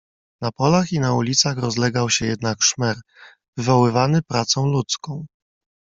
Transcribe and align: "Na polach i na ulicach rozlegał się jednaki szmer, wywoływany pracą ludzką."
"Na 0.41 0.51
polach 0.51 0.91
i 0.91 0.99
na 0.99 1.13
ulicach 1.13 1.57
rozlegał 1.57 2.09
się 2.09 2.25
jednaki 2.25 2.61
szmer, 2.63 2.99
wywoływany 3.57 4.21
pracą 4.21 4.65
ludzką." 4.67 5.25